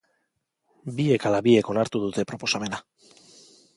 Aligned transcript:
Biek 1.01 1.27
ala 1.31 1.41
biek 1.49 1.71
onartu 1.75 2.01
dute 2.07 2.25
proposamena. 2.33 2.81